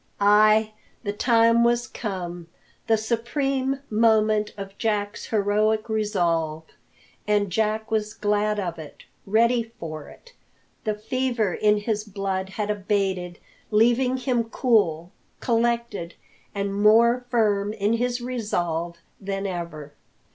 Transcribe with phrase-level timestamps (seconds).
[0.19, 0.71] Ay,
[1.03, 2.47] the time was come
[2.87, 6.63] the supreme moment of Jack's heroic resolve.
[7.27, 10.33] And Jack was glad of it, ready for it.
[10.85, 13.37] The fever in his blood had abated,
[13.69, 16.15] leaving him cool, collected,
[16.55, 19.93] and more firm in his resolve than ever.